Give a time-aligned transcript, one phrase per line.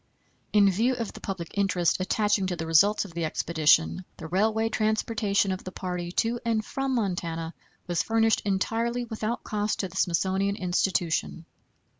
[0.51, 4.67] In view of the public interest attaching to the results of the expedition, the railway
[4.67, 7.53] transportation of the party to and from Montana
[7.85, 11.45] was furnished entirely without cost to the Smithsonian Institution.